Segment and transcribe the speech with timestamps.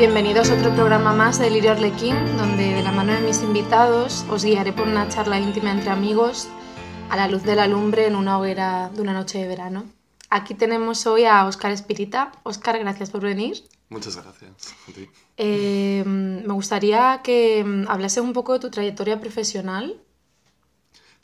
[0.00, 4.24] Bienvenidos a otro programa más de Lirio Arlequín, donde de la mano de mis invitados
[4.30, 6.48] os guiaré por una charla íntima entre amigos
[7.10, 9.84] a la luz de la lumbre en una hoguera de una noche de verano.
[10.30, 12.32] Aquí tenemos hoy a Óscar Espirita.
[12.44, 13.62] Óscar, gracias por venir.
[13.90, 14.74] Muchas gracias.
[14.88, 15.06] a ti.
[15.36, 20.00] Eh, me gustaría que mm, hablase un poco de tu trayectoria profesional.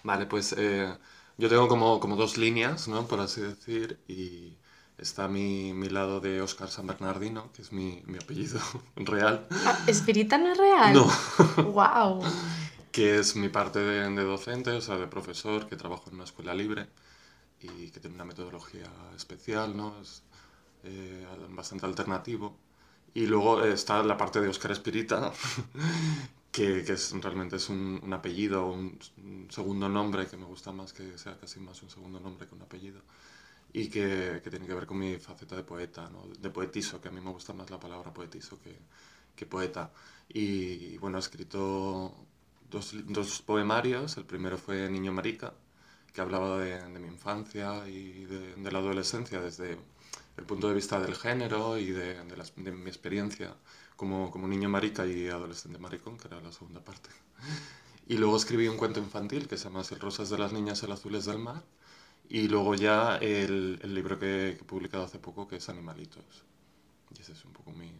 [0.02, 0.94] Vale, pues eh,
[1.38, 3.06] yo tengo como, como dos líneas, ¿no?
[3.06, 4.55] Por así decir, y
[4.98, 8.60] está mi, mi lado de Óscar San Bernardino, que es mi, mi apellido
[8.96, 10.94] real, Ah, ¿Espirita no es real?
[10.94, 11.06] No.
[11.56, 12.22] ¡Wow!
[12.92, 16.24] que es mi parte de, de docente, o sea, de profesor, que trabajo en una
[16.24, 16.88] escuela libre
[17.60, 20.00] y que tiene una metodología especial, ¿no?
[20.00, 20.22] Es
[20.84, 22.58] eh, bastante alternativo.
[23.14, 25.32] Y luego está la parte de Óscar Espirita,
[26.52, 30.72] que, que es, realmente es un, un apellido, un, un segundo nombre, que me gusta
[30.72, 33.00] más que sea casi más un segundo nombre que un apellido,
[33.76, 36.22] y que, que tiene que ver con mi faceta de poeta, ¿no?
[36.38, 38.74] de poetizo, que a mí me gusta más la palabra poetizo que,
[39.36, 39.92] que poeta.
[40.30, 42.14] Y, y bueno, he escrito
[42.70, 45.52] dos, dos poemarios, el primero fue Niño Marica,
[46.14, 49.76] que hablaba de, de mi infancia y de, de la adolescencia desde
[50.38, 53.54] el punto de vista del género y de, de, de mi experiencia
[53.94, 57.10] como, como niño marica y adolescente maricón, que era la segunda parte.
[58.08, 60.92] Y luego escribí un cuento infantil que se llama El rosas de las niñas, el
[60.92, 61.62] azules del mar.
[62.28, 66.44] Y luego ya el, el libro que, que he publicado hace poco, que es Animalitos.
[67.16, 67.92] Y esa es un poco mi,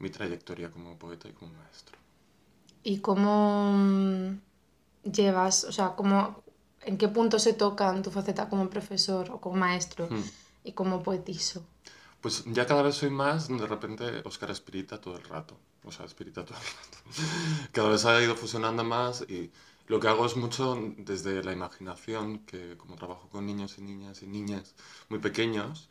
[0.00, 1.98] mi trayectoria como poeta y como maestro.
[2.82, 4.40] ¿Y cómo mm,
[5.04, 6.42] llevas, o sea, cómo,
[6.82, 10.30] en qué punto se tocan tu faceta como profesor o como maestro Hmm.
[10.64, 11.62] y como poetizo?
[12.20, 15.56] Pues ya cada vez soy más, de repente, Óscar Espirita todo el rato.
[15.84, 16.98] O sea, Espirita todo el rato.
[17.72, 19.52] Cada vez ha ido fusionando más y
[19.88, 24.22] lo que hago es mucho desde la imaginación, que como trabajo con niños y niñas
[24.22, 24.74] y niñas
[25.08, 25.88] muy pequeños,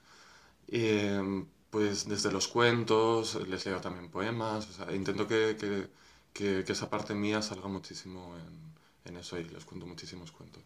[0.68, 5.90] eh, pues desde los cuentos, les leo también poemas, o sea, intento que, que,
[6.34, 10.64] que- que esa parte mía salga muchísimo en, en eso y les cuento muchísimos cuentos.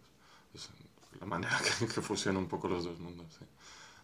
[0.54, 0.70] Es
[1.20, 3.46] la manera que, que fusiono un poco los dos mundos, sí.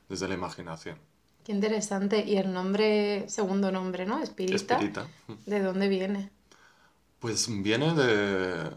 [0.10, 1.00] Desde la imaginación.
[1.44, 2.24] Qué interesante.
[2.26, 4.22] Y el nombre, segundo nombre, ¿no?
[4.22, 4.78] Espirita.
[4.88, 5.08] Espirita.
[5.46, 6.32] ¿De dónde viene?
[7.20, 8.72] Pues viene de...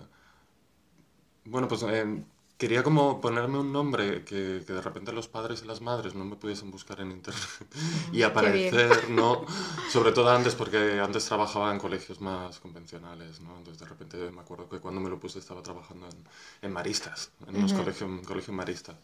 [1.50, 2.22] Bueno, pues eh,
[2.58, 6.24] quería como ponerme un nombre que, que de repente los padres y las madres no
[6.24, 7.42] me pudiesen buscar en internet
[8.12, 9.44] y aparecer, ¿no?
[9.86, 13.56] Sobre todo antes, porque antes trabajaba en colegios más convencionales, ¿no?
[13.58, 16.24] Entonces de repente me acuerdo que cuando me lo puse estaba trabajando en,
[16.62, 17.74] en maristas, en unos Ujú.
[17.74, 18.96] colegios, colegios maristas.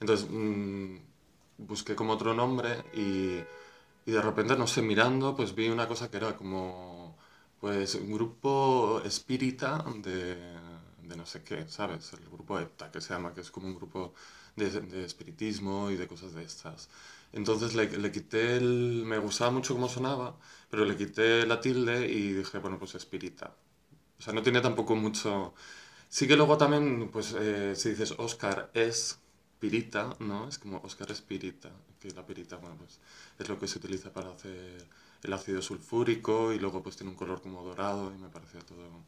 [0.00, 0.96] Entonces mm,
[1.58, 3.46] busqué como otro nombre y,
[4.06, 7.16] y de repente, no sé, mirando, pues vi una cosa que era como,
[7.60, 10.36] pues, un grupo espírita de,
[11.08, 12.12] de no sé qué, ¿sabes?
[12.12, 14.14] El grupo EPTA, que se llama, que es como un grupo
[14.56, 16.88] de, de espiritismo y de cosas de estas.
[17.32, 19.02] Entonces le, le quité el...
[19.06, 20.36] Me gustaba mucho cómo sonaba,
[20.70, 23.54] pero le quité la tilde y dije, bueno, pues espírita.
[24.18, 25.54] O sea, no tiene tampoco mucho...
[26.08, 29.20] Sí que luego también, pues, eh, si dices Oscar es
[29.58, 30.48] pirita, ¿no?
[30.48, 33.00] Es como Oscar es pirita, que la pirita, bueno, pues
[33.38, 34.86] es lo que se utiliza para hacer
[35.22, 39.04] el ácido sulfúrico y luego pues tiene un color como dorado y me parecía todo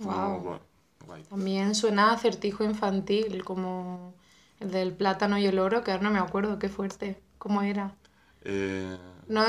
[0.00, 0.40] como Guau.
[0.42, 0.60] guay.
[1.04, 1.22] Guay.
[1.24, 4.14] También suena a acertijo infantil, como
[4.60, 7.20] el del plátano y el oro, que ahora no me acuerdo, qué fuerte.
[7.38, 7.94] ¿Cómo era?
[8.44, 8.96] Eh,
[9.28, 9.44] No,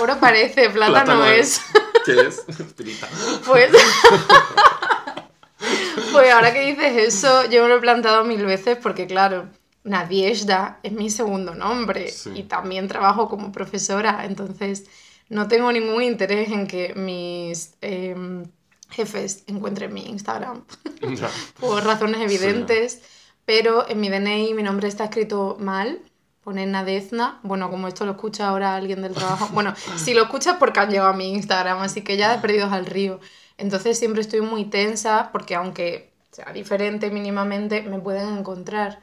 [0.00, 1.60] oro parece, plátano, plátano es.
[2.04, 2.44] ¿Qué es?
[3.46, 3.70] Pues,
[6.12, 9.48] pues ahora que dices eso, yo me lo he plantado mil veces porque, claro,
[9.84, 12.30] Nadiezhda es mi segundo nombre Sí.
[12.34, 14.84] y también trabajo como profesora, entonces
[15.28, 18.44] no tengo ningún interés en que mis em,
[18.92, 20.64] jefes encuentren mi Instagram
[21.60, 23.02] por razones evidentes,
[23.44, 26.00] pero en mi DNI mi nombre está escrito mal.
[26.42, 27.38] Pone Nadezna.
[27.44, 29.48] Bueno, como esto lo escucha ahora alguien del trabajo.
[29.52, 32.68] Bueno, si lo escuchas porque han llegado a mi Instagram, así que ya he perdido
[32.68, 33.20] al río.
[33.58, 39.00] Entonces siempre estoy muy tensa porque aunque sea diferente mínimamente, me pueden encontrar.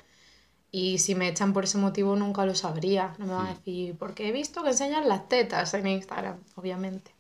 [0.70, 3.16] Y si me echan por ese motivo nunca lo sabría.
[3.20, 7.12] No me van a decir, porque he visto que enseñan las tetas en Instagram, obviamente.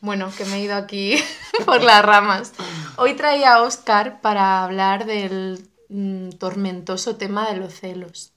[0.00, 1.16] Bueno, que me he ido aquí
[1.66, 2.52] por las ramas.
[2.96, 8.32] Hoy traía a Oscar para hablar del mm, tormentoso tema de los celos.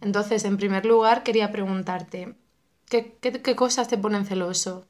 [0.00, 2.36] Entonces, en primer lugar, quería preguntarte,
[2.88, 4.86] ¿qué, qué, qué cosas te ponen celoso?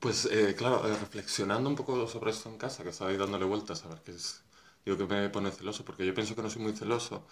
[0.00, 3.44] Pues eh, claro, eh, reflexionando un poco sobre esto en casa, que estaba ahí dándole
[3.46, 4.42] vueltas a ver qué es,
[4.84, 7.24] digo que me pone celoso, porque yo pienso que no soy muy celoso,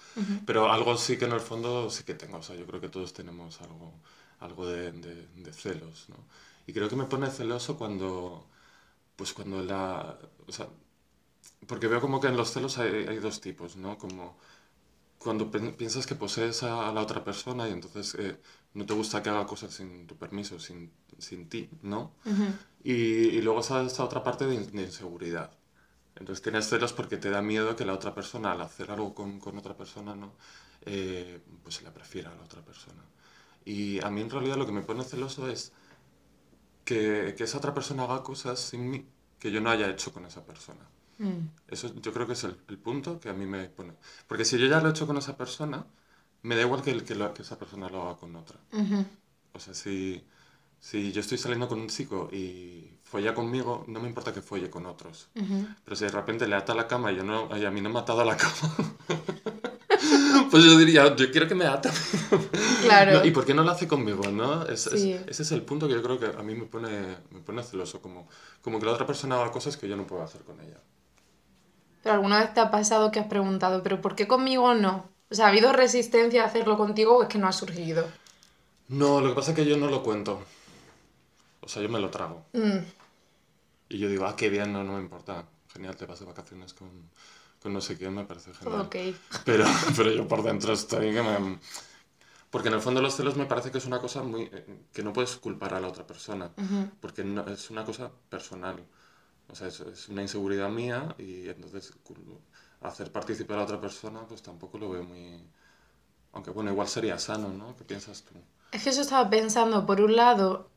[0.46, 2.88] pero algo sí que en el fondo sí que tengo, o sea, yo creo que
[2.88, 3.93] todos tenemos algo,
[4.41, 6.17] algo de, de- de celos, ¿no?
[6.66, 8.46] Y creo que me pone celoso cuando,
[9.16, 10.69] pues cuando la, o sea,
[11.66, 13.99] porque veo como que en los celos hay, hay dos tipos, ¿no?
[13.99, 14.37] Como
[15.19, 18.38] cuando piensas que posees a, la otra persona y entonces eh,
[18.75, 22.12] no te gusta que haga cosas sin tu permiso, sin, sin ti, ¿no?
[22.84, 25.50] y, y, luego está esta otra parte de, inseguridad.
[26.17, 29.40] Entonces tienes celos porque te da miedo que la otra persona, al hacer algo con,
[29.40, 30.34] con otra persona, ¿no?
[30.82, 33.02] Eh, pues se la prefiera a la otra persona.
[33.64, 35.72] Y a mí en realidad lo que me pone celoso es
[36.84, 39.06] que, que esa otra persona haga cosas sin mí
[39.38, 40.81] que yo no haya hecho con esa persona.
[41.19, 41.48] Mm.
[41.69, 43.92] Eso yo creo que es el, el, punto que a mí me pone.
[44.26, 45.86] Porque si yo ya lo he hecho con esa persona,
[46.42, 48.58] me da igual que, que, que esa persona lo haga con otra.
[49.52, 50.25] O sea, si,
[50.78, 54.69] si yo estoy saliendo con un chico y folla conmigo, no me importa que folle
[54.69, 55.28] con otros.
[55.84, 57.81] Pero si de repente le ata a la cama y, yo no, y a mí
[57.81, 58.96] no me ha atado a la cama,
[60.54, 61.90] pues yo diría, yo quiero que me ata.
[62.82, 63.26] Claro.
[63.26, 64.30] ¿Y por qué no lo hace conmigo?
[64.30, 64.64] ¿no?
[64.68, 68.00] ese es el punto que yo creo que a mí me pone, me pone celoso,
[68.00, 68.28] como,
[68.62, 70.78] como que la otra persona haga cosas que yo no puedo hacer con ella.
[72.04, 75.08] Pero alguna vez te ha pasado que has preguntado, ¿pero por qué conmigo no?
[75.28, 78.06] O sea, ¿ha habido resistencia a hacerlo contigo o es que no ha surgido?
[78.86, 80.40] No, lo que pasa es que yo no lo cuento.
[81.62, 82.44] O sea, yo me lo trago.
[82.52, 82.78] Mm.
[83.88, 85.46] Y yo digo, ah, qué bien, no, no me importa.
[85.72, 87.10] Genial, te vas de vacaciones con,
[87.64, 88.82] con no sé quién, me parece genial.
[88.82, 88.96] Ok.
[89.46, 89.64] Pero,
[89.96, 91.58] pero yo por dentro estoy que me...
[92.50, 94.43] Porque en el fondo los celos me parece que es una cosa muy...
[94.52, 96.50] Eh, que no puedes culpar a la otra persona.
[97.00, 98.84] Porque no, es una cosa personal.
[99.49, 101.90] O sea, es, una inseguridad mía y entonces
[102.82, 105.43] hacer participar a otra persona pues tampoco lo veo muy...
[106.32, 107.75] Aunque bueno, igual sería sano, ¿no?
[107.76, 108.34] ¿Qué piensas tú?
[108.72, 110.69] Es que eso estaba pensando, por un lado,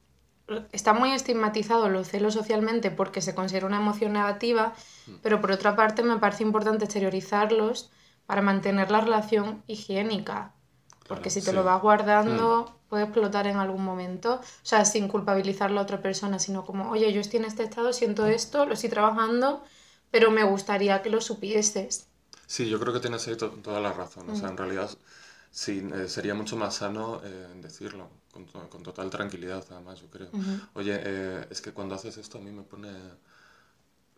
[0.71, 4.73] está muy estigmatizado los celos socialmente porque se considera una emoción negativa,
[5.07, 5.15] mm.
[5.21, 7.91] pero por otra parte me parece importante exteriorizarlos
[8.25, 10.53] para mantener la relación higiénica.
[11.07, 15.07] porque si te lo vas guardando, mm puede explotar en algún momento, o sea, sin
[15.07, 18.65] culpabilizar a la otra persona, sino como, oye, yo estoy en este estado, siento esto,
[18.65, 19.63] lo estoy trabajando,
[20.11, 22.07] pero me gustaría que lo supieses.
[22.45, 24.57] Sí, yo creo que tienes ahí toda la razón, o sea, en mm.
[24.57, 24.89] realidad
[25.51, 28.09] sí, eh, sería mucho más sano eh, decirlo,
[28.45, 30.29] con, con, total tranquilidad además, yo creo.
[30.73, 32.91] Oye, eh, es que cuando haces esto a mí me pone...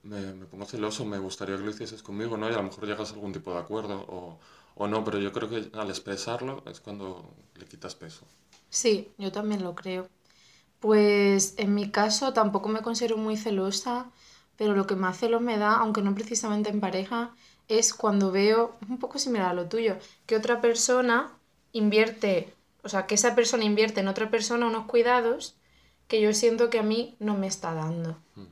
[0.01, 2.49] Me, me, pongo celoso, me gustaría que lo hicieses conmigo, ¿no?
[2.49, 4.39] Y a lo mejor llegas a algún tipo de acuerdo o,
[4.75, 8.25] o no, pero yo creo que al expresarlo es cuando le quitas peso.
[8.69, 10.07] Sí, yo también lo creo.
[10.79, 14.09] Pues en mi caso tampoco me considero muy celosa,
[14.55, 17.35] pero lo que más celos me da, aunque no precisamente en pareja,
[17.67, 21.31] es cuando veo, un poco similar a lo tuyo, que otra persona
[21.71, 25.55] invierte, o sea, que esa persona invierte en otra persona unos cuidados
[26.07, 28.17] que yo siento que a mí no me está dando.
[28.35, 28.43] Mm.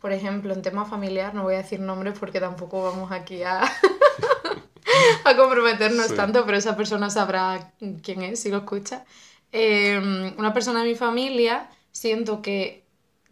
[0.00, 3.62] Por ejemplo, en tema familiar, no voy a decir nombres porque tampoco vamos aquí a,
[5.24, 7.72] a comprometernos tanto, pero esa persona sabrá
[8.02, 9.04] quién es si lo escucha.
[9.52, 12.84] Em, una persona de mi familia, siento que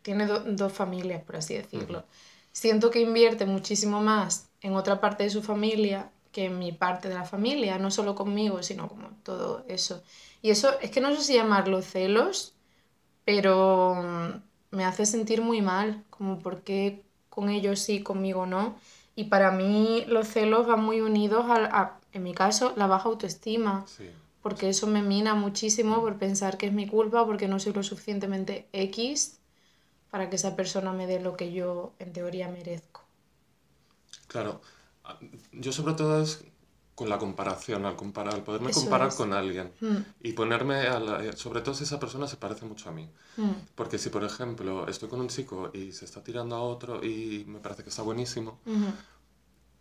[0.03, 2.05] tiene dos familias, por así decirlo.
[2.53, 7.09] Siento que invierte muchísimo más en otra parte de su familia que en mi parte
[7.09, 10.03] de la familia, no solo conmigo, sino como todo eso.
[10.43, 12.55] Y eso es que no sé si llamarlo celos,
[13.25, 18.77] pero mm, me hace sentir muy mal, como por qué con ellos sí, conmigo no.
[19.15, 23.87] Y para mí los celos van muy unidos a, en mi caso, la baja autoestima.
[23.87, 24.11] Sí
[24.43, 27.83] porque eso me mina muchísimo por pensar que es mi culpa, porque no soy lo
[27.83, 29.39] suficientemente X
[30.11, 33.03] para que esa persona me dé lo que yo en teoría merezco.
[34.27, 34.61] Claro,
[35.53, 36.45] yo sobre todo es
[36.95, 39.97] con la comparación, al, comparar, al poderme comparar con alguien mm.
[40.23, 43.09] y ponerme, a la, sobre todo si esa persona se parece mucho a mí.
[43.37, 43.51] Mm.
[43.75, 47.45] Porque si, por ejemplo, estoy con un chico y se está tirando a otro y
[47.49, 48.61] me parece que está buenísimo,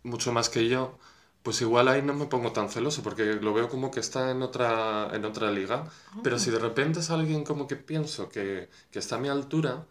[0.02, 0.98] mucho más que yo,
[1.42, 4.42] pues igual ahí no me pongo tan celoso porque lo veo como que está en
[4.42, 5.90] otra, en otra liga.
[6.22, 9.86] Pero si de repente es alguien como que pienso que, que está a mi altura,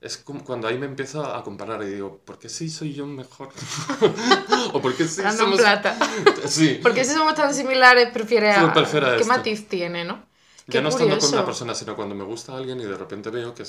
[0.00, 3.06] es como cuando ahí me empiezo a comparar y digo, ¿por qué sí soy yo
[3.06, 3.50] mejor?
[4.72, 5.58] o ¿por qué sí somos...
[5.58, 5.96] plata.
[6.46, 6.78] sí.
[6.82, 8.72] Porque si somos tan similares, prefiere a...
[9.16, 10.26] ¿Qué matiz tiene, no?
[10.68, 13.54] ya no estando con una persona, sino cuando me gusta alguien y de repente veo
[13.54, 13.64] que,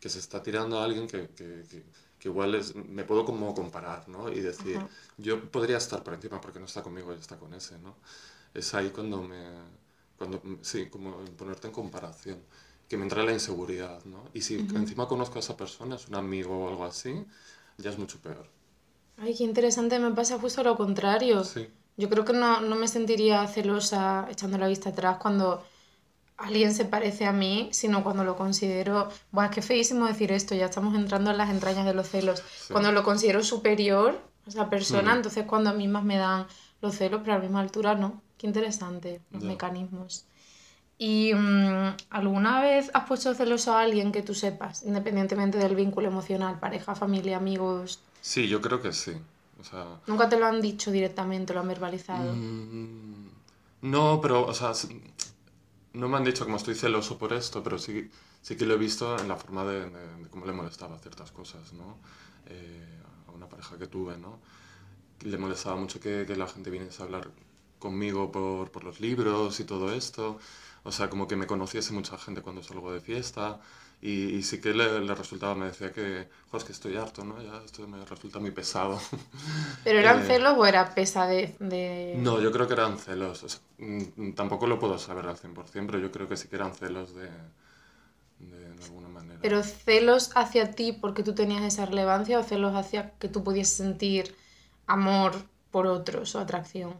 [0.00, 1.64] que se está tirando a alguien que, que,
[2.18, 4.30] que igual es, me puedo como comparar, ¿no?
[4.30, 4.80] Y decir,
[5.18, 7.96] yo podría estar por encima porque no está conmigo y está con ese, ¿no?
[8.54, 9.48] Es ahí cuando me,
[10.16, 12.42] cuando, sí, como ponerte en comparación,
[12.90, 14.24] que me entra la inseguridad, ¿no?
[14.34, 17.24] Y si encima conozco a esa persona, es un amigo o algo así,
[17.78, 18.48] ya es mucho peor.
[19.16, 21.44] Ay, qué interesante, me pasa justo lo contrario.
[21.44, 21.68] Sí.
[21.96, 25.62] Yo creo que no, no me sentiría celosa echando la vista atrás cuando
[26.36, 30.56] alguien se parece a mí, sino cuando lo considero, bueno, es que feísimo decir esto,
[30.56, 32.42] ya estamos entrando en las entrañas de los celos,
[32.72, 35.16] cuando lo considero superior a esa persona, mm.
[35.16, 36.48] entonces cuando a mí más me dan
[36.80, 38.20] los celos, pero a la misma altura no.
[38.36, 40.24] Qué interesante los mecanismos.
[41.02, 46.08] ¿Y mm, alguna vez has puesto celoso a alguien que tú sepas, independientemente del vínculo
[46.08, 48.00] emocional, pareja, familia, amigos?
[48.20, 49.12] Sí, yo creo que sí.
[50.06, 52.34] ¿Nunca te lo han dicho directamente, lo han verbalizado?
[52.34, 53.30] Mm,
[53.80, 54.72] No, pero, o sea,
[55.94, 58.10] no me han dicho como estoy celoso por esto, pero sí,
[58.42, 59.90] sí que lo he visto en la forma de,
[60.28, 61.96] cómo le molestaba ciertas cosas, ¿no?
[62.46, 64.38] Eh, a una pareja que tuve, ¿no?
[65.22, 67.30] Le molestaba mucho que, que la gente viniese a hablar
[67.78, 70.38] conmigo por, por, los libros y todo esto.
[70.82, 73.60] O sea, como que me conociese mucha gente cuando salgo de fiesta.
[74.02, 77.42] Y, y sí que le, le, resultaba, me decía que, es que estoy harto, ¿no?
[77.42, 78.98] Ya esto me resulta muy pesado.
[79.84, 82.14] ¿Pero eran eh, celos o era pesadez de...?
[82.16, 83.60] No, yo creo que eran celos.
[83.76, 87.14] Mm, tampoco lo puedo saber al 100%, pero yo creo que sí que eran celos
[87.14, 87.28] de,
[88.38, 89.38] de, alguna manera.
[89.42, 93.76] ¿Pero celos hacia ti porque tú tenías esa relevancia o celos hacia que tú pudieses
[93.76, 94.34] sentir
[94.86, 95.34] amor
[95.70, 96.94] por otros o atracción?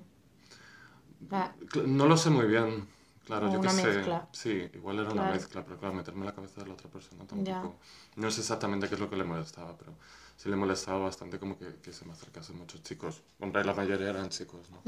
[1.87, 2.89] No lo sé muy bien.
[3.25, 4.29] Claro, yo una que mezcla.
[4.33, 4.71] sé.
[4.71, 7.25] Sí, igual era una mezcla, pero claro, meterme en la cabeza de la otra persona
[7.27, 7.77] tampoco.
[8.17, 9.95] No sé exactamente qué es lo que le molestaba, pero
[10.37, 13.23] sí le molestaba bastante como que, que se me acercasen muchos chicos.
[13.39, 14.83] Hombre, la mayoría eran chicos, ¿no?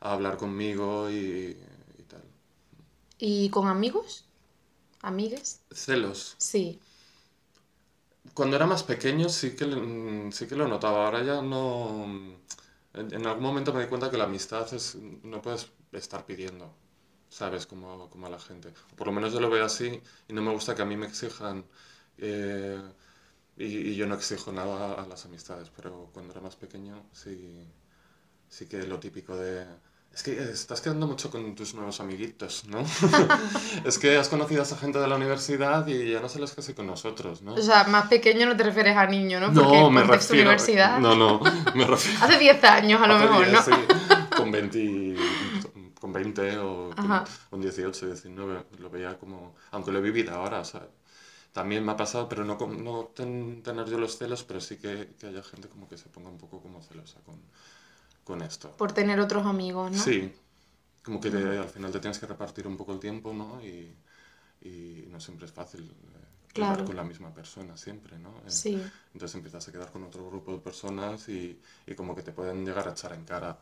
[0.00, 1.56] A hablar conmigo y,
[1.98, 2.24] y, tal.
[3.18, 4.24] ¿Y con amigos?
[5.02, 5.60] ¿Amigues?
[5.70, 6.34] ¿Celos?
[6.38, 6.80] Sí.
[8.34, 12.06] Cuando era más pequeño sí que, sí que lo notaba, ahora ya no...
[12.94, 16.74] En, algún momento me di cuenta que la amistad es, no puedes estar pidiendo,
[17.28, 17.66] ¿sabes?
[17.66, 18.72] Como, como a la gente.
[18.96, 21.06] Por lo menos yo lo veo así y no me gusta que a mí me
[21.06, 21.64] exijan
[22.18, 22.80] eh,
[23.56, 27.66] y, yo no exijo nada a, las amistades, pero cuando era más pequeño sí,
[28.48, 29.66] sí que lo típico de...
[30.12, 32.84] Es que estás quedando mucho con tus nuevos amiguitos, ¿no?
[33.84, 36.72] es que has conocido a esa gente de la universidad y ya no sales casi
[36.72, 37.54] con nosotros, ¿no?
[37.54, 39.52] O sea, más pequeño no te refieres a niño, ¿no?
[39.52, 40.42] Porque no, me refiero...
[40.42, 40.98] universidad...
[41.00, 41.40] No, no,
[41.74, 42.24] me refiero...
[42.24, 43.62] Hace 10 años a lo mejor, ¿no?
[43.62, 43.70] Sí,
[44.36, 45.16] con 20,
[46.06, 46.90] con 20 o
[47.50, 49.54] con, 18, 19, lo veía como...
[49.72, 50.86] Aunque lo he vivido ahora, o sea,
[51.52, 55.26] también me ha pasado, pero no, no tener yo los celos, pero sí que, que
[55.26, 57.36] haya gente como que se ponga un poco como celosa con
[58.26, 58.72] con esto.
[58.72, 60.02] Por tener otros amigos, ¿no?
[60.02, 60.32] Sí,
[61.04, 63.64] como que al final te tienes que repartir un poco el tiempo, ¿no?
[63.64, 63.94] Y,
[64.62, 68.30] y no siempre es fácil eh, quedar con la misma persona siempre, ¿no?
[68.44, 68.82] Eh, sí.
[69.12, 72.66] Entonces empiezas a quedar con otro grupo de personas y, y, como que te pueden
[72.66, 73.56] llegar a echar en cara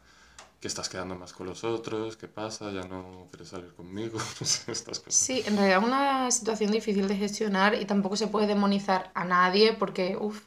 [0.61, 5.01] que estás quedando más con los otros, qué pasa, ya no quieres salir conmigo, estas
[5.01, 5.15] cosas.
[5.15, 9.25] Sí, en realidad es una situación difícil de gestionar y tampoco se puede demonizar a
[9.25, 10.43] nadie porque, uff,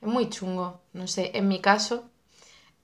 [0.00, 0.80] es muy chungo.
[0.92, 2.04] No sé, en mi caso,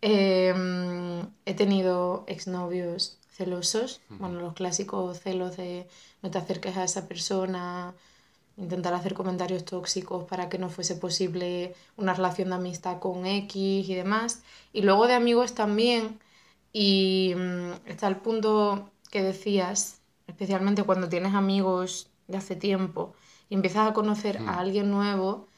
[0.07, 5.89] Em, he tenido exnovios celosos, bueno, los clásicos celos de
[6.21, 7.95] no te acerques a esa persona,
[8.59, 13.89] intentar hacer comentarios tóxicos para que no fuese posible una relación de amistad con X
[13.89, 14.43] y demás.
[14.75, 16.21] Y luego de amigos también,
[16.75, 23.15] y mm, está el punto que decías, especialmente cuando tienes amigos de hace tiempo
[23.49, 25.49] y empiezas a conocer a alguien nuevo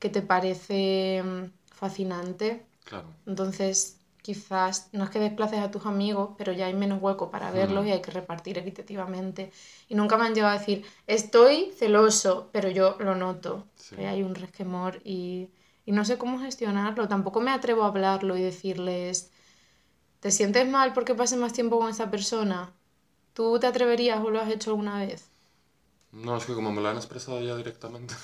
[0.00, 3.08] que te parece mm, fascinante Claro.
[3.26, 7.50] Entonces, quizás no es que desplaces a tus amigos, pero ya hay menos hueco para
[7.50, 9.52] verlos y hay que repartir equitativamente.
[9.88, 14.22] Y nunca me han llegado a decir, estoy celoso, pero yo lo noto, que hay
[14.22, 15.50] un resquemor y,
[15.86, 17.08] y no sé cómo gestionarlo.
[17.08, 19.30] Tampoco me atrevo a hablarlo y decirles,
[20.24, 22.72] ¿te sientes mal porque pases más tiempo con esa persona?
[23.34, 25.28] ¿Tú te atreverías o lo has hecho alguna vez?
[26.12, 28.14] No, es que como me lo han expresado ya directamente.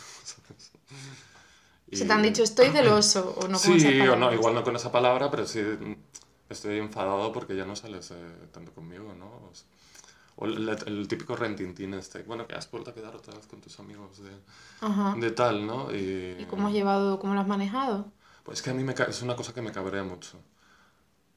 [1.93, 4.77] Se te han dicho estoy celoso o no con Sí, o no, igual no con
[4.77, 5.61] esa palabra, pero sí
[6.49, 8.15] estoy enfadado porque ya no sales eh,
[8.51, 9.51] tanto conmigo, ¿no?
[10.37, 13.79] O, el, típico rentintín este, bueno, que has vuelto a quedar otra vez con tus
[13.79, 15.95] amigos de, de tal, ¿no?
[15.95, 18.11] Y, ¿Y, cómo has llevado, cómo lo has manejado?
[18.43, 20.39] Pues que a mí me, es una cosa que me cabrea mucho.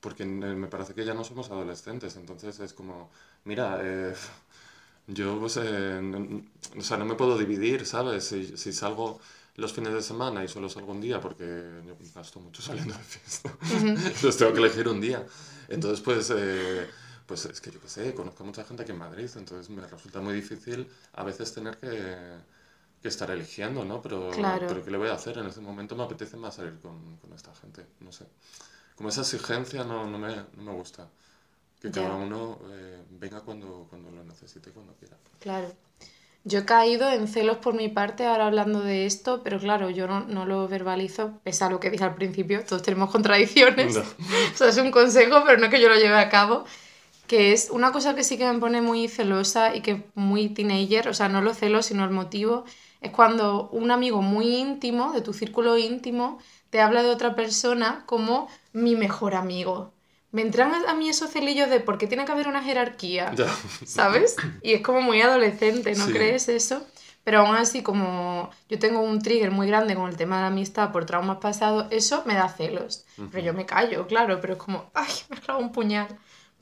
[0.04, 3.10] Porque me parece que ya no somos adolescentes, entonces es como,
[3.46, 4.14] mira, eh,
[5.08, 6.02] yo, pues, eh,
[6.78, 8.26] o sea, no me puedo dividir, ¿sabes?
[8.26, 9.20] Si, si salgo
[9.56, 11.46] los fines de semana y solo salgo un día porque
[11.88, 13.58] yo gasto mucho saliendo de fiesta.
[14.06, 15.26] Entonces tengo que elegir un día.
[15.70, 16.88] Entonces, pues, eh,
[17.26, 19.86] pues es que yo qué sé, conozco a mucha gente aquí en Madrid, entonces me
[19.88, 22.18] resulta muy difícil a veces tener que,
[23.02, 24.02] que estar eligiendo, ¿no?
[24.02, 25.38] Pero, pero ¿qué le voy a hacer?
[25.38, 28.26] En ese momento me apetece más salir con, con esta gente, no sé.
[28.96, 31.08] Como esa exigencia no, no, me, no me gusta.
[31.82, 35.18] Que cada uno eh, venga cuando, cuando lo necesite, cuando quiera.
[35.40, 35.74] Claro.
[36.46, 40.08] Yo he caído en celos por mi parte ahora hablando de esto, pero claro, yo
[40.08, 43.96] no, no lo verbalizo, pese a lo que dije al principio, todos tenemos contradicciones.
[44.54, 46.66] o sea, es un consejo, pero no que yo lo lleve a cabo.
[47.28, 51.08] Que es una cosa que sí que me pone muy celosa y que muy teenager,
[51.08, 52.66] o sea, no lo celo, sino el motivo,
[53.00, 56.40] es cuando un amigo muy íntimo, de tu círculo íntimo,
[56.74, 59.94] te habla de otra persona como mi mejor amigo
[60.32, 63.32] me entran a mí esos celillos de por qué tiene que haber una jerarquía,
[63.86, 64.36] ¿sabes?
[64.64, 66.84] Y es como muy adolescente, ¿no crees eso?
[67.24, 70.48] Pero aún así, como yo tengo un trigger muy grande con el tema de la
[70.48, 73.06] amistad por traumas pasados, eso me da celos.
[73.32, 76.08] Pero yo me callo, claro, pero es como, ay, me ha clavado un puñal.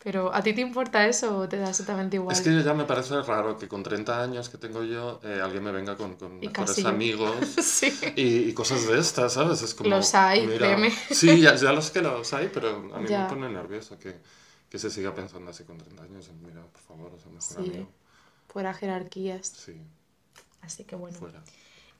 [0.03, 2.35] Pero ¿a ti te importa eso o te da exactamente igual?
[2.35, 5.63] Es que ya me parece raro que con 30 años que tengo yo, eh, alguien
[5.63, 7.93] me venga con, con mejores casi amigos sí.
[8.15, 9.61] y, y cosas de estas, ¿sabes?
[9.61, 10.89] Es como, Los hay, créeme.
[11.11, 13.23] Sí, ya, ya los que los hay, pero a mí Ya.
[13.23, 14.15] me pone nervioso que,
[14.69, 16.31] que se siga pensando así con 30 años.
[16.41, 17.69] Mira, por favor, o sea, mejor Sí.
[17.69, 17.89] amigo.
[18.47, 19.47] Fuera jerarquías.
[19.47, 19.79] Sí,
[20.61, 21.17] Así que bueno.
[21.17, 21.41] fuera.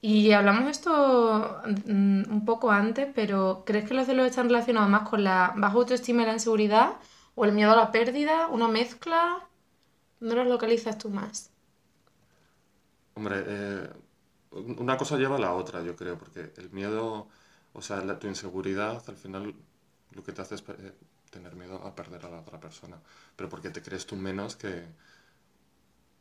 [0.02, 4.90] Y hablamos de esto mm, un poco antes, pero ¿crees que los celos están relacionados
[4.90, 6.94] más con la baja autoestima y la inseguridad?
[7.36, 8.48] ¿O el miedo a la pérdida?
[8.48, 9.50] ¿Una mezcla?
[10.20, 11.52] ¿Dónde los localizas tú más?
[13.14, 13.90] Hombre, eh,
[14.52, 17.28] una cosa lleva a la otra, yo creo, porque el miedo,
[17.74, 19.56] o sea, la- tu inseguridad, al final
[20.12, 20.94] lo que te hace es eh,
[21.30, 23.02] tener miedo a perder a la otra persona,
[23.36, 24.86] pero porque te crees tú menos que,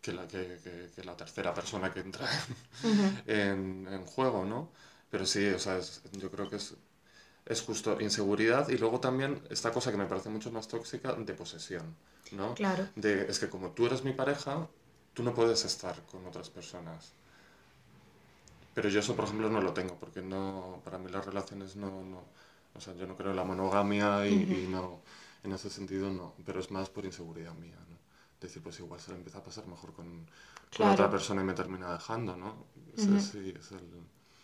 [0.01, 2.27] que, la, que, que- que la tercera persona que entra
[3.27, 4.73] en, en juego, ¿no?
[5.11, 6.77] Pero sí, o sea, es- yo creo que es,
[7.51, 11.35] es justo inseguridad y luego también esta cosa que me parece mucho más tóxica de
[11.35, 11.97] posesión,
[12.31, 12.55] ¿no?
[12.55, 12.87] Claro.
[12.95, 14.69] de, es que como tú eres mi pareja,
[15.13, 17.13] tú no puedes estar con otras personas.
[18.73, 22.05] Pero yo eso, por ejemplo, no lo tengo, porque no, para mí las relaciones no,
[22.05, 22.23] no,
[22.73, 25.01] o sea, yo no creo en la monogamia y, y no,
[25.43, 27.99] en ese sentido no, pero es más por inseguridad mía, ¿no?
[28.41, 30.25] Decir, pues igual se le empieza a pasar mejor con,
[30.79, 32.65] otra persona y me termina dejando, ¿no?
[32.97, 33.91] Sí, es el...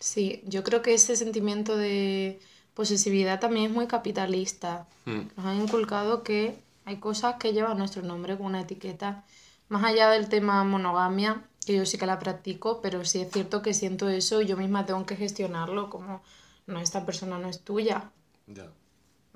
[0.01, 2.41] Sí, yo creo que ese sentimiento de
[2.77, 4.87] posesividad también es muy capitalista.
[5.07, 9.25] Mm, Nos han inculcado que hay cosas que llevan nuestro nombre con una etiqueta.
[9.69, 13.63] Más allá del tema monogamia, que yo sí que la practico, pero sí es cierto
[13.63, 16.23] que siento eso y yo misma tengo que gestionarlo como,
[16.69, 18.13] no, esta persona no es tuya.
[18.47, 18.71] ya.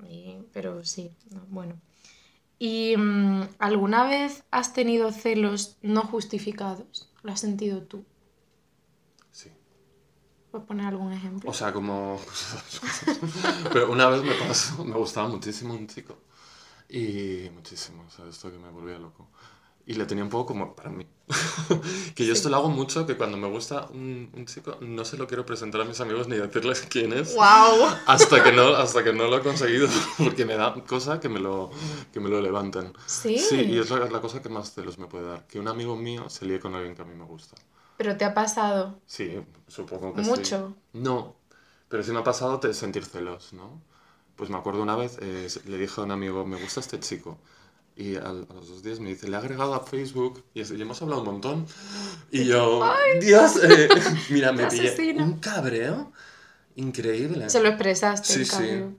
[0.07, 1.75] Y- pero sí, no, bueno.
[2.59, 7.09] ¿Y mm, alguna vez has tenido celos no justificados?
[7.23, 8.03] ¿Lo has sentido tú?
[10.51, 10.57] Sí.
[10.57, 11.49] ¿Puedes poner algún ejemplo?
[11.49, 12.19] O sea, como...
[13.73, 16.17] Pero una vez me pasó, me gustaba muchísimo un chico.
[16.89, 19.29] Y muchísimo, o sea, esto que me volvía loco.
[19.85, 21.07] Y le tenía un poco como para mí.
[22.15, 25.17] que yo esto lo hago mucho, que cuando me gusta un, un chico no se
[25.17, 27.33] lo quiero presentar a mis amigos ni decirles quién es.
[27.33, 27.87] ¡Wow!
[28.05, 29.87] Hasta que, no, hasta que no lo he conseguido,
[30.17, 31.71] porque me da cosa que me lo,
[32.11, 32.93] que me lo levanten.
[33.05, 33.39] Sí.
[33.39, 35.47] Sí, y es la, la cosa que más celos me puede dar.
[35.47, 37.55] Que un amigo mío se líe con alguien que a mí me gusta.
[38.01, 40.29] Pero te ha pasado Sí, supongo que sí.
[40.31, 40.75] mucho.
[40.93, 41.35] No,
[41.89, 43.81] pero sí me ha pasado de sentir celos, ¿no?
[44.35, 47.37] Pues me acuerdo una vez, eh, le dije a un amigo, me gusta este chico.
[47.95, 50.71] Y al- a los dos días me dice, le he agregado a Facebook y, es-
[50.71, 51.67] y hemos hablado un montón.
[52.31, 52.81] Y yo,
[53.21, 53.89] Dios, eh,
[54.31, 56.11] mira, me pillé un cabreo
[56.75, 57.49] increíble.
[57.49, 58.97] Se lo expresaste, Sí, en sí.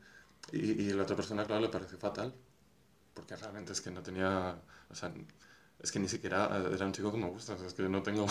[0.53, 2.35] Y, y la otra persona, claro, le pareció fatal.
[3.15, 4.57] Porque realmente es que no tenía,
[4.91, 5.13] o sea,
[5.83, 7.83] es que ni siquiera eh, era un chico que me gusta, o sea, es que
[7.89, 8.27] no tengo...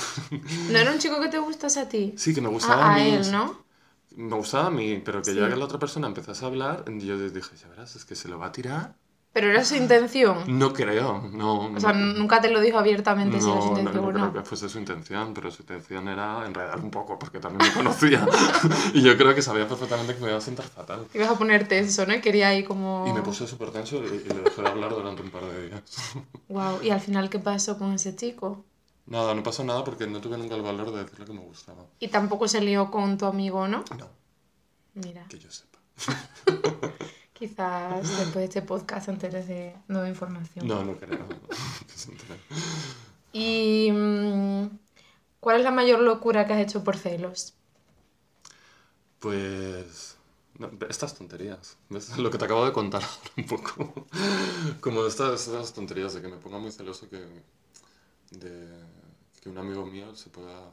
[0.71, 2.13] ¿No era un chico que te gustase a ti?
[2.17, 3.63] sí, que me gustaba Ah, a mí, él, ¿no?
[4.15, 5.39] Me gustaba a mí, pero que Sí.
[5.39, 8.27] ya que la otra persona empezase a hablar, yo dije, ya verás, es que se
[8.27, 8.95] lo va a tirar.
[9.33, 10.43] Pero era su intención.
[10.47, 11.71] No creo, no.
[11.73, 14.09] O sea, no, nunca te lo dijo abiertamente si era su no, no, intención no
[14.09, 14.33] o creo no.
[14.33, 18.27] que fuese su intención, pero su intención era enredar un poco, porque también me conocía.
[18.93, 21.07] y yo creo que sabía perfectamente que me iba a sentar fatal.
[21.13, 22.13] Ibas a poner tenso, ¿no?
[22.13, 23.05] Y quería ahí como...
[23.07, 25.67] Y me puse súper tenso y, y le dejé de hablar durante un par de
[25.67, 25.81] días.
[26.49, 26.81] Wow.
[26.83, 28.65] ¿Y al final qué pasó con ese chico?
[29.05, 31.85] Nada, no pasó nada porque no tuve nunca el valor de decirle que me gustaba.
[31.99, 33.85] Y tampoco se lió con tu amigo, ¿no?
[33.97, 34.09] No,
[34.95, 35.79] Mira, que yo sepa.
[37.41, 40.67] quizás después de este podcast te enteres de nueva información.
[40.67, 41.25] No, no creo.
[43.33, 44.69] ¿Y mm,
[45.39, 47.55] cuál es la mayor locura que has hecho por celos?
[49.17, 50.17] Pues...
[50.59, 51.77] no, estas tonterías.
[51.89, 52.15] ¿ves?
[52.19, 54.05] Lo que te acabo de contar ahora un poco.
[54.79, 57.25] Como estas, estas tonterías de que me ponga muy celoso que...
[58.29, 58.67] De
[59.41, 60.69] que un amigo mío se pueda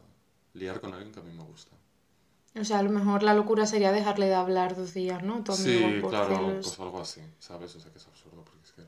[0.52, 1.74] liar con alguien que a mí me gusta.
[2.60, 5.42] O sea, a lo mejor la locura sería dejarle de hablar dos días, ¿no?
[5.44, 6.66] Tu amigo Sí, por claro, celos.
[6.66, 7.74] pues algo así, ¿sabes?
[7.76, 8.82] O sea, que es absurdo porque es que...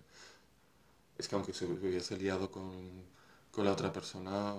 [1.18, 2.72] Es que aunque se hubiese liado con,
[3.52, 4.54] con la otra persona,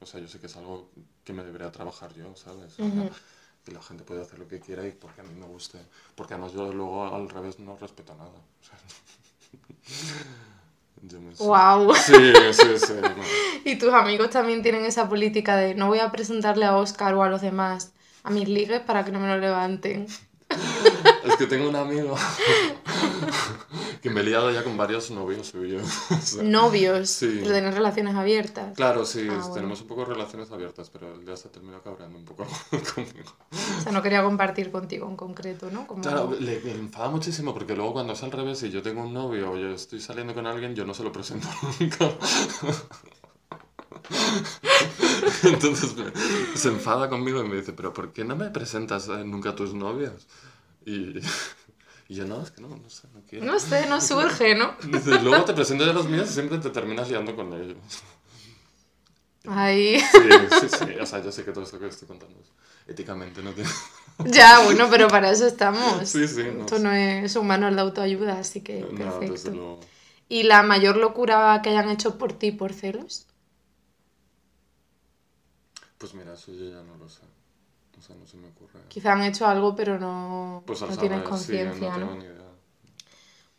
[0.00, 0.90] o sea, yo sé que es algo
[1.24, 2.80] que me debería trabajar yo, ¿sabes?
[2.80, 3.10] O sea, Ujú.
[3.64, 5.78] que la gente puede hacer lo que quiera y porque a mí me guste.
[6.16, 8.30] Porque además yo luego al revés no respeto nada.
[8.30, 8.78] O sea,
[11.02, 11.32] yo me...
[11.38, 11.94] ¡Wow!
[11.94, 12.12] Sí,
[12.52, 12.92] sí, sí.
[12.94, 13.22] no.
[13.64, 17.22] Y tus amigos también tienen esa política de no voy a presentarle a Oscar o
[17.22, 17.92] a los demás
[18.24, 20.06] a mis ligues para que no me lo levanten.
[21.22, 22.16] Es que tengo un amigo
[24.02, 25.86] que me he liado ya con varios novios suyos.
[26.10, 27.38] O sea, Novios, Sí.
[27.42, 28.74] pero tener relaciones abiertas.
[28.74, 29.54] Claro, sí, Ah, bueno.
[29.54, 32.44] tenemos un poco relaciones abiertas, pero él ya se terminó cabreando un poco
[32.94, 33.30] conmigo.
[33.78, 35.86] O sea, no quería compartir contigo en concreto, ¿no?
[35.86, 36.02] Como...
[36.02, 39.12] Claro, le, le enfada muchísimo porque luego cuando es al revés y yo tengo un
[39.12, 41.46] novio o yo estoy saliendo con alguien, yo no se lo presento
[41.80, 42.10] nunca.
[45.44, 45.94] Entonces
[46.54, 49.56] se enfada conmigo y me dice, pero ¿por qué no me presentas eh, nunca a
[49.56, 50.26] tus novios?
[50.84, 51.20] Y,
[52.08, 53.46] Y yo, no, es que no, no sé, no quiero.
[53.46, 54.74] No sé, no surge, ¿no?
[54.82, 57.76] Dice, luego te presento a los míos y siempre te terminas liando con ellos.
[59.46, 59.98] Ahí.
[60.00, 60.18] Sí,
[60.60, 60.84] sí, sí.
[61.00, 62.50] O sea, yo sé que todo esto que estoy contando es
[62.90, 63.70] éticamente no tiene...
[64.24, 66.08] Ya, bueno, pero para eso estamos.
[66.08, 69.32] Sí, sí, no Esto no es manual de autoayuda, así que No, perfecto.
[69.32, 69.80] desde luego.
[70.28, 73.26] ¿Y la mayor locura que hayan hecho por ti por celos?
[76.00, 77.22] Pues mira, eso yo ya no lo sé.
[77.98, 78.80] O sea, no se me ocurre.
[78.88, 82.16] Quizá han hecho algo, pero no, Pues no tienes saber, sí, conciencia, no ¿no?
[82.16, 82.50] idea.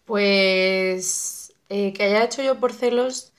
[0.05, 3.33] Pues eh, que haya hecho yo por celos,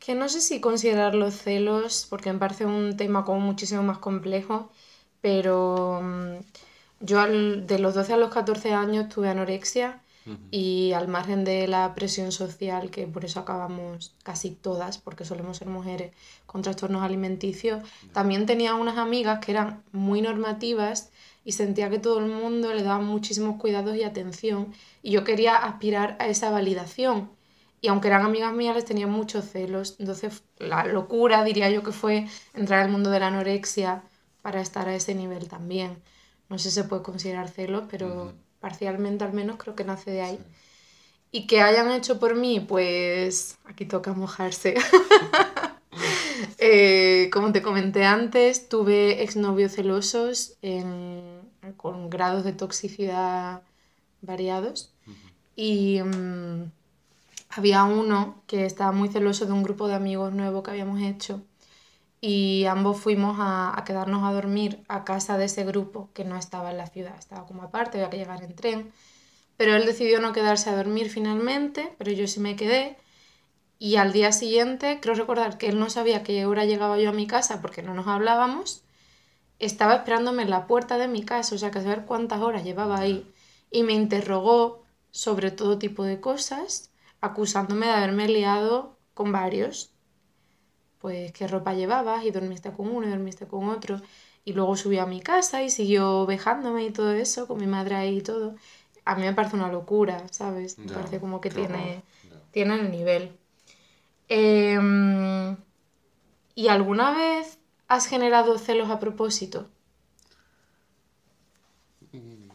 [0.00, 4.70] que no sé si considerarlo celos, porque me parece un tema como muchísimo más complejo,
[5.20, 6.36] pero mm,
[7.00, 10.02] yo al- de los 12 a los 14 años tuve anorexia
[10.50, 15.58] Y al margen de la presión social, que por eso acabamos casi todas, porque solemos
[15.58, 16.12] ser mujeres
[16.46, 21.10] con trastornos alimenticios, también tenía unas amigas que eran muy normativas
[21.44, 25.56] y sentía que todo el mundo le daba muchísimos cuidados y atención y yo quería
[25.56, 27.30] aspirar a esa validación.
[27.80, 29.96] Y aunque eran amigas mías, les tenía muchos celos.
[29.98, 34.02] Entonces, la locura, diría yo, que fue entrar al mundo de la anorexia
[34.42, 36.02] para estar a ese nivel también.
[36.48, 38.34] No sé si se puede considerar celos, pero.
[38.60, 40.36] Parcialmente al menos creo que nace de ahí.
[40.38, 40.44] Sí.
[41.30, 44.74] Y que hayan hecho por mí, pues aquí toca mojarse.
[46.58, 51.40] Eh, como te comenté antes, tuve exnovios celosos en-
[51.76, 53.62] con grados de toxicidad
[54.22, 54.92] variados.
[55.56, 56.70] Y mm,
[57.50, 61.42] había uno que estaba muy celoso de un grupo de amigos nuevo que habíamos hecho.
[62.20, 66.70] Y ambos fuimos a, quedarnos a dormir a casa de ese grupo que no estaba
[66.70, 68.92] en la ciudad, estaba como aparte, había que llegar en tren.
[69.56, 72.96] Pero él decidió no quedarse a dormir finalmente, pero yo sí me quedé.
[73.78, 77.12] Y al día siguiente, creo recordar que él no sabía qué hora llegaba yo a
[77.12, 78.82] mi casa porque no nos hablábamos.
[79.60, 82.98] Estaba esperándome en la puerta de mi casa, o sea, que saber cuántas horas llevaba
[82.98, 83.32] ahí.
[83.70, 89.92] Y me interrogó sobre todo tipo de cosas, acusándome de haberme liado con varios.
[91.00, 94.00] Pues qué ropa llevabas y dormiste con uno y dormiste con otro.
[94.44, 97.96] Y luego subió a mi casa y siguió vejándome y todo eso, con mi madre
[97.96, 98.56] ahí y todo.
[99.04, 100.78] A mí me parece una locura, ¿sabes?
[100.84, 102.02] Me parece como que tiene,
[102.52, 103.38] tiene el nivel.
[104.28, 105.56] Em,
[106.54, 107.58] ¿y alguna vez
[107.88, 109.68] has generado celos a propósito?
[112.14, 112.50] Mm,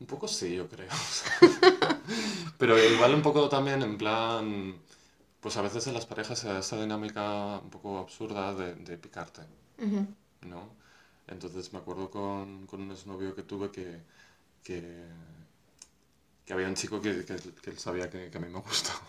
[0.00, 0.88] Un poco sí, yo creo.
[2.58, 4.74] Pero igual un poco también en plan,
[5.42, 8.98] pues a veces en las parejas se da esa dinámica un poco absurda de, de
[8.98, 9.42] picarte.
[10.42, 10.76] ¿no?
[11.28, 14.02] Entonces me acuerdo con, con un exnovio que tuve que,
[14.64, 15.06] que,
[16.44, 19.00] que había un chico que, que, que él sabía que, que a mí me gustaba.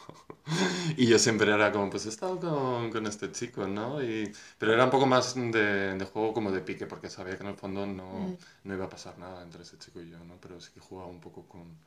[0.97, 4.03] Y yo siempre era como, pues he estado con, con este chico, ¿no?
[4.03, 7.43] Y, pero era un poco más de, de juego como de pique, porque sabía que
[7.43, 8.37] en el fondo no, Mm.
[8.65, 10.37] no iba a pasar nada entre ese chico y yo, ¿no?
[10.41, 11.77] Pero sí que jugaba un poco con,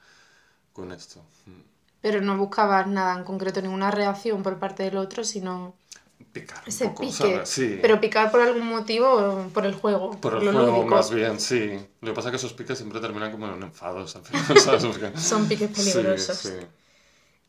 [0.72, 1.22] con esto.
[1.46, 1.76] Mm.
[2.07, 5.75] Pero no buscabas nada en concreto, ninguna reacción por parte del otro, sino
[6.33, 7.42] Picar un ese poco, pique.
[7.83, 10.87] Pero picar por algún motivo o por el juego, Por el juego lúdico.
[10.87, 11.79] más bien, sí.
[12.01, 14.12] Lo que pasa es que esos piques siempre terminan como en enfados
[15.16, 16.37] Son piques peligrosos.
[16.37, 16.51] sí.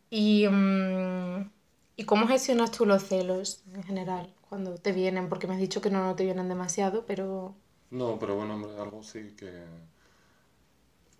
[0.09, 1.51] Y, mm,
[1.97, 5.29] ¿y cómo gestionas tú los celos en general cuando te vienen?
[5.29, 7.55] Porque me has dicho que no, no te vienen demasiado, pero...
[7.91, 9.51] No, pero bueno, hombre, algo sí que...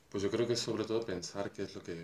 [0.10, 1.96] Pues yo creo que es sobre todo pensar qué es lo que...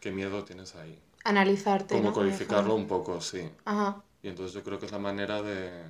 [0.00, 0.98] qué miedo tienes ahí.
[1.24, 2.14] Analizarte, Como ¿no?
[2.14, 3.50] codificarlo un poco, sí.
[3.64, 4.02] Ajá.
[4.22, 5.84] Y entonces yo creo que es la manera de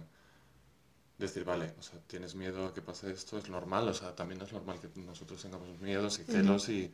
[1.19, 4.41] decir, vale, o sea, tienes miedo a que pase esto, es normal, o sea, también
[4.43, 6.93] es normal que nosotros tengamos miedos y celos y,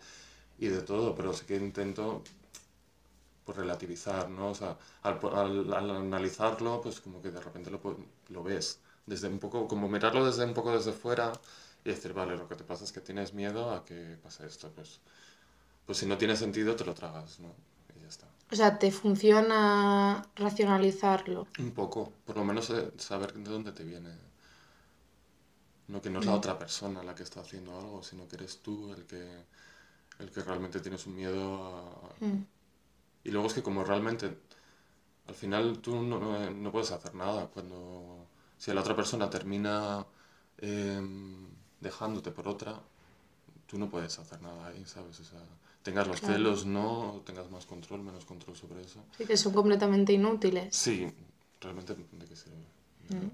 [0.59, 2.22] y de todo, pero sí que intento
[3.44, 4.50] pues relativizar, ¿no?
[4.50, 7.81] O sea, al, al- al analizarlo, pues como que de repente lo,
[8.29, 11.33] lo ves, desde un poco, como mirarlo desde un poco desde fuera
[11.85, 14.72] y decir, vale, lo que te pasa es que tienes miedo a que pase esto,
[14.72, 15.00] pues,
[15.87, 17.55] pues si no tiene sentido te lo tragas, ¿no?
[17.97, 18.27] Y ya está.
[18.51, 21.47] O sea, ¿te funciona racionalizarlo?
[21.59, 24.12] Un poco, por lo menos eh, saber de dónde te viene.
[25.92, 26.38] No que no es la Mm.
[26.40, 29.23] otra persona la que está haciendo algo, sino que eres tú el que,
[30.20, 32.14] el que realmente tienes un miedo a...
[32.20, 32.44] Mm.
[33.25, 34.38] Y luego es que como realmente
[35.29, 38.27] al final tú no, no- no puedes hacer nada cuando...
[38.59, 40.07] Si la otra persona termina
[40.59, 41.49] em,
[41.81, 42.81] dejándote por otra,
[43.66, 45.20] tú no puedes hacer nada ahí, ¿sabes?
[45.20, 45.40] O sea,
[45.85, 46.35] tengas los Claro.
[46.35, 49.01] celos, no, tengas más control, menos control sobre eso.
[49.16, 50.75] Sí, que son completamente inútiles.
[50.75, 51.07] Sí,
[51.61, 52.57] realmente de qué sirve.
[53.11, 53.31] Mm.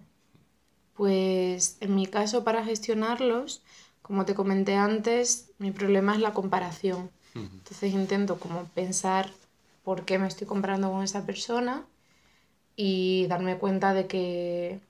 [0.96, 3.62] Pues en mi caso, para gestionarlos,
[4.02, 7.10] como te comenté antes, mi problema es la comparación.
[7.34, 7.44] Ujú.
[7.58, 9.30] Entonces intento como pensar
[9.84, 11.86] por qué me estoy comparando con esa persona
[12.76, 14.80] y darme cuenta de que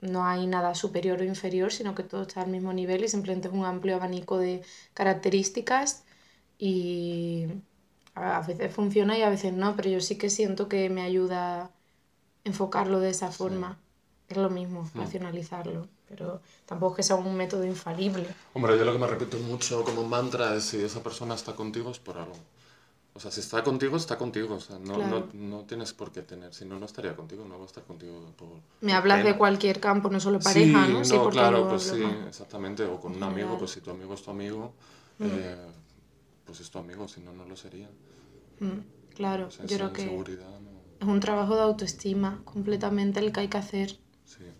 [0.00, 3.48] no hay nada superior o inferior, sino que todo está al mismo nivel y simplemente
[3.48, 4.62] es un amplio abanico de
[4.94, 6.04] características
[6.60, 7.46] y
[8.14, 11.62] a veces funciona y a veces no, pero yo sí que siento que me ayuda
[11.62, 11.70] a
[12.44, 13.78] enfocarlo de esa forma.
[14.28, 14.98] Es lo mismo, mm.
[14.98, 18.26] racionalizarlo, pero tampoco es que sea un método infalible.
[18.54, 21.90] Hombre, yo lo que me repito mucho como mantra es si esa persona está contigo
[21.90, 22.36] es por algo.
[23.12, 24.54] O sea, si está contigo, está contigo.
[24.54, 26.54] O sea, no, no, no, tienes por qué tener.
[26.54, 28.20] Si no, no estaría contigo, no va a estar contigo.
[28.36, 28.48] Por,
[28.82, 31.04] Me hablas de cualquier campo, no solo pareja, ¿no?
[31.04, 32.84] Sí, claro, pues sí, exactamente.
[32.84, 34.74] O con un amigo, pues si tu amigo es tu amigo,
[35.18, 35.26] mm.
[35.26, 35.56] eh,
[36.50, 37.88] pues es tu amigo, si no, no lo sería.
[38.58, 38.80] Mm,
[39.14, 43.96] claro, yo creo que es un trabajo de autoestima completamente el que hay que hacer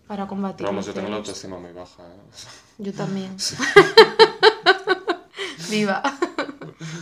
[0.07, 0.59] para combatir.
[0.59, 2.05] Pero vamos, yo tengo la autoestima muy baja.
[2.05, 2.20] ¿eh?
[2.79, 3.37] Yo también.
[5.70, 6.03] Viva.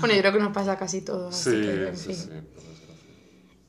[0.01, 1.31] Bueno, yo creo que nos pasa casi todo.
[1.31, 1.63] sí,
[1.95, 2.29] sí, sí,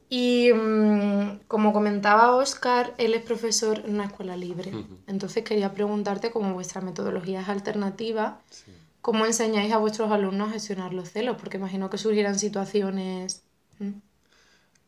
[0.09, 4.71] Y mm, como comentaba Oscar, él es profesor en una escuela libre.
[5.05, 8.41] Entonces quería preguntarte cómo vuestra metodología es alternativa,
[9.01, 13.43] cómo enseñáis a vuestros alumnos a gestionar los celos, porque imagino que surgirán situaciones...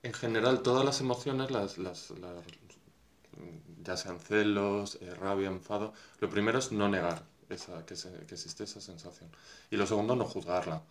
[0.04, 1.78] En general, todas las emociones, las,
[3.84, 7.96] ya sean celos, eh, rabia, enfado, lo primero es no negar esa, que,
[8.28, 9.30] que existe esa sensación.
[9.70, 10.82] Y lo segundo, no juzgarla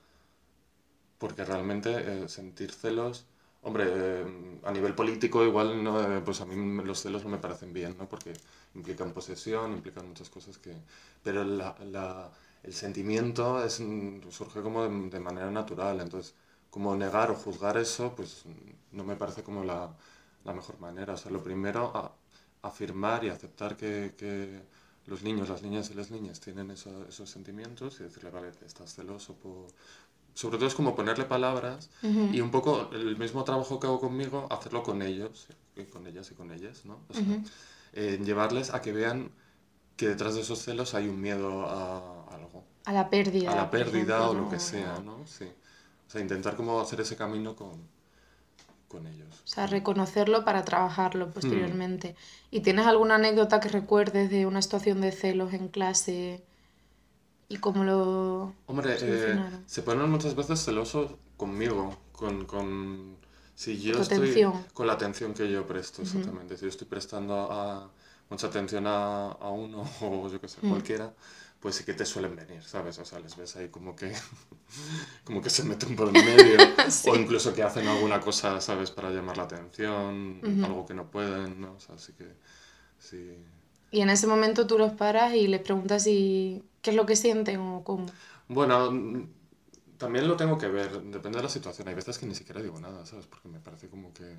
[1.20, 1.90] porque realmente
[2.24, 3.26] eh, sentir celos,
[3.62, 4.24] hombre, eh,
[4.64, 8.08] a nivel político igual, no, pues a mí los celos no me parecen bien, ¿no?
[8.08, 8.32] Porque
[8.74, 10.74] implican posesión, implican muchas cosas que...
[11.22, 11.44] Pero
[12.62, 13.82] el sentimiento es,
[14.30, 16.34] surge como de, manera natural, entonces
[16.70, 18.44] como negar o juzgar eso, pues
[18.92, 19.90] no me parece como la,
[20.44, 21.14] la mejor manera.
[21.14, 22.12] O sea, lo primero, a,
[22.62, 24.60] afirmar y aceptar que, que,
[25.06, 29.34] los niños, las niñas y las niñas tienen esos sentimientos y decirle, vale, estás celoso
[29.34, 29.66] por,
[30.34, 34.46] sobre todo es como ponerle palabras y un poco el mismo trabajo que hago conmigo,
[34.50, 35.48] hacerlo con ellos,
[35.92, 37.00] con ellas y con ellas, ¿no?
[37.08, 39.32] O sea, llevarles a que vean
[40.00, 41.98] que detrás de esos celos hay un miedo a
[42.34, 42.64] algo.
[42.86, 43.52] A la pérdida.
[43.52, 45.26] A la pérdida o lo que sea, ¿no?
[45.26, 45.44] Sí.
[45.44, 47.72] O sea, intentar como hacer ese camino con,
[48.88, 49.28] con ellos.
[49.44, 52.16] O sea, reconocerlo para trabajarlo posteriormente.
[52.50, 56.42] ¿Y tienes alguna anécdota que recuerdes de una situación de celos en clase?
[57.50, 63.18] ¿Y cómo lo Hombre, eh, se ponen muchas veces celosos conmigo, con, con
[63.54, 66.56] si yo estoy con la atención que yo presto, exactamente.
[66.56, 67.90] Si yo estoy prestando a,
[68.30, 71.12] mucha atención a, a, uno o yo que sé, cualquiera,
[71.60, 72.98] pues sí que te suelen venir, ¿sabes?
[72.98, 74.12] O sea, les ves ahí como que,
[75.24, 76.58] como que se meten por el medio
[77.06, 78.90] o incluso que hacen alguna cosa, ¿sabes?
[78.90, 81.74] Para llamar la atención, algo que no pueden, ¿no?
[81.74, 82.26] O sea, así que
[82.98, 83.36] sí.
[83.90, 87.16] Y en ese momento tú los paras y les preguntas si qué es lo que
[87.16, 88.06] sienten o cómo.
[88.48, 89.28] Bueno,
[89.98, 91.88] también lo tengo que ver, depende de la situación.
[91.88, 93.26] Hay veces que ni siquiera digo nada, ¿sabes?
[93.26, 94.36] Porque me parece como que,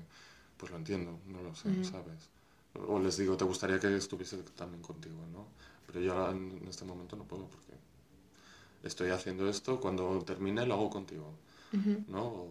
[0.56, 2.30] pues lo entiendo, no lo sé, ¿sabes?
[2.74, 5.46] O les digo, te gustaría que estuviese también contigo, ¿no?
[5.86, 7.74] Pero yo en este momento no puedo porque
[8.82, 11.34] estoy haciendo esto, cuando termine lo hago contigo,
[12.08, 12.24] ¿no?
[12.24, 12.48] O,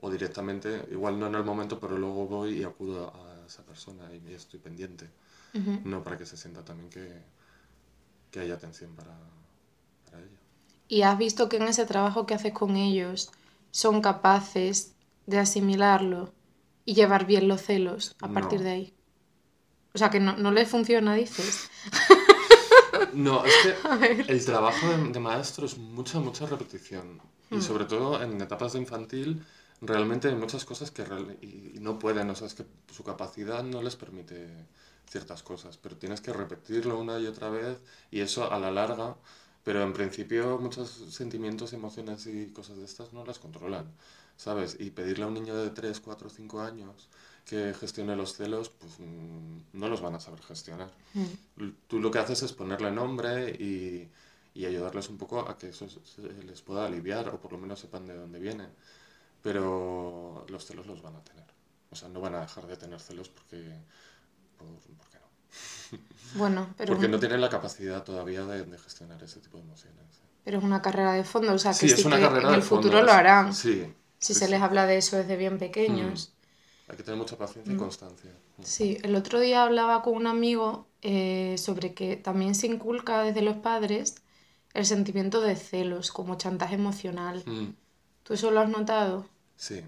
[0.00, 4.04] o, directamente, igual no en el momento, pero luego voy y acudo a esa persona
[4.14, 5.10] y estoy pendiente.
[5.84, 7.22] No para que se sienta también que,
[8.30, 9.16] que haya atención para,
[10.04, 10.38] para ella.
[10.88, 13.30] ¿Y has visto que en ese trabajo que haces con ellos
[13.70, 14.94] son capaces
[15.26, 16.32] de asimilarlo
[16.84, 18.97] y llevar bien los celos a partir de ahí?
[19.98, 21.68] O sea, que no, no les funciona, dices.
[23.12, 27.20] No, es que el trabajo de, maestro es mucha, mucha repetición.
[27.50, 27.62] Y hmm.
[27.62, 29.44] sobre todo en etapas de infantil,
[29.80, 31.02] realmente hay muchas cosas que
[31.42, 34.48] y no pueden, o sea, es que su capacidad no les permite
[35.10, 37.78] ciertas cosas, pero tienes que repetirlo una y otra vez
[38.12, 39.16] y eso a la larga,
[39.64, 43.90] pero en principio muchos sentimientos, emociones y cosas de estas no las controlan,
[44.36, 44.76] ¿sabes?
[44.78, 47.08] Y pedirle a un niño de 3, 4, 5 años
[47.48, 50.90] que gestione los celos, pues mm, no los van a saber gestionar.
[51.14, 51.68] Mm.
[51.86, 54.10] Tú lo que haces es ponerle nombre y,
[54.54, 55.86] y ayudarles un poco a que eso
[56.44, 58.66] les pueda aliviar o por lo menos sepan de dónde viene.
[59.42, 61.46] Pero los celos los van a tener.
[61.90, 63.56] O sea, no van a dejar de tener celos porque
[64.58, 64.68] ¿por,
[65.08, 65.98] qué no?
[66.34, 66.92] Bueno, pero...
[66.92, 70.20] Porque no tienen la capacidad todavía de, gestionar ese tipo de emociones.
[70.44, 73.54] Pero es una carrera de fondo, o sea, que sí, en el futuro lo harán.
[73.54, 73.94] Sí.
[74.18, 76.32] Si se les habla de eso desde bien pequeños.
[76.34, 76.37] Mm.
[76.88, 77.78] Hay que tener mucha paciencia y mm.
[77.78, 78.30] constancia.
[78.56, 78.62] Mm.
[78.62, 83.42] Sí, el otro día hablaba con un amigo eh, sobre que también se inculca desde
[83.42, 84.16] los padres
[84.74, 87.44] el sentimiento de celos como chantaje emocional.
[88.22, 89.26] ¿Tú eso lo has notado?
[89.56, 89.82] Sí,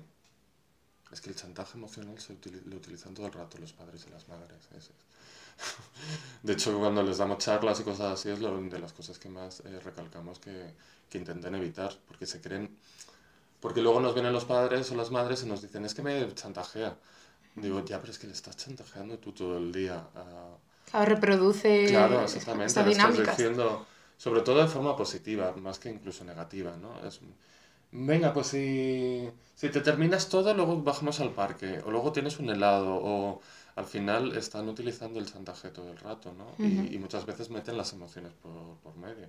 [1.12, 4.28] es que el chantaje emocional se lo utilizan todo el rato los padres y las
[4.28, 4.68] madres.
[6.42, 9.28] De hecho, cuando les damos charlas y cosas así, es lo, de las cosas que
[9.28, 10.74] más eh, recalcamos que,
[11.08, 12.76] que intenten evitar, porque se creen...
[13.60, 16.34] Porque luego nos vienen los padres o las madres y nos dicen, es que me
[16.34, 16.96] chantajea.
[17.56, 20.56] Digo, ya, pero es que le estás chantajeando tú todo el día a,
[20.90, 22.66] Claro, reproduce Claro, exactamente.
[22.66, 23.36] estás dinámicas.
[23.36, 27.04] diciendo, sobre todo de forma positiva, más que incluso negativa, ¿no?
[27.06, 27.20] Es,
[27.92, 32.50] venga, pues si, si te terminas todo, luego bajamos al parque, o luego tienes un
[32.50, 33.40] helado, o
[33.76, 36.56] al final están utilizando el chantaje todo el rato, ¿no?
[36.58, 39.28] Y, y muchas veces meten las emociones por, por medio.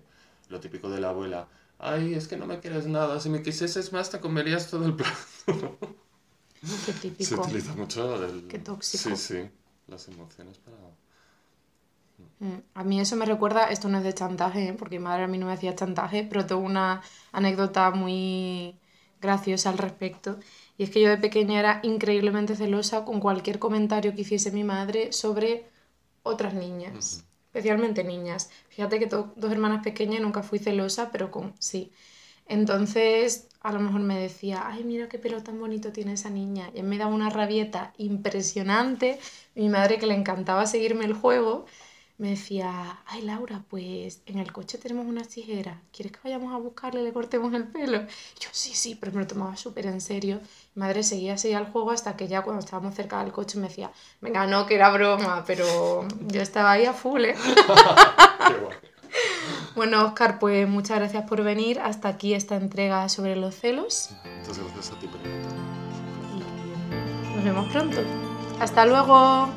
[0.49, 1.47] Lo típico de la abuela,
[1.81, 4.95] ay, es que no me quieres nada, si me quisieses más te comerías todo el
[4.95, 5.17] plato.
[6.85, 7.35] Qué Se típico.
[7.35, 8.43] utiliza mucho el...
[8.47, 9.09] Qué tóxico.
[9.09, 9.49] Sí, sí,
[9.87, 10.77] las emociones para...
[12.39, 14.73] Mm, A mí eso me recuerda, esto no es de chantaje, ¿eh?
[14.73, 18.79] porque mi madre a mí no me hacía chantaje, pero tengo una anécdota muy
[19.21, 20.39] graciosa al respecto.
[20.77, 24.63] Y es que yo de pequeña era increíblemente celosa con cualquier comentario que hiciese mi
[24.63, 25.69] madre sobre
[26.23, 28.49] otras niñas, especialmente niñas.
[28.69, 31.91] Fíjate que tengo dos hermanas pequeñas y nunca fui celosa, pero con sí.
[32.47, 36.71] Entonces, a lo mejor me decía, ay, mira qué pelo tan bonito tiene esa niña.
[36.73, 39.19] Y me daba una rabieta impresionante.
[39.55, 41.65] Mi madre, que le encantaba seguirme el juego,
[42.21, 45.79] me decía, ay, Laura, pues en el coche tenemos unas tijeras.
[45.91, 47.97] ¿Quieres que vayamos a buscarle y le cortemos el pelo?
[47.97, 50.39] Y yo, sí, sí, pero me lo tomaba súper en serio.
[50.75, 53.69] Mi madre seguía así al juego hasta que ya cuando estábamos cerca del coche me
[53.69, 57.35] decía, venga, no, que era broma, pero yo estaba ahí a full, ¿eh?
[58.47, 58.55] Qué.
[59.75, 61.79] Bueno, Oscar, pues muchas gracias por venir.
[61.79, 64.11] Hasta aquí esta entrega sobre los celos.
[64.41, 65.59] Muchas gracias a ti por invitarme.
[67.31, 67.97] Y nos vemos pronto.
[68.59, 69.49] Hasta luego.